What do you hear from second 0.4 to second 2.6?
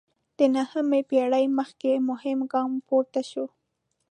نهمې پېړۍ مخکې مهم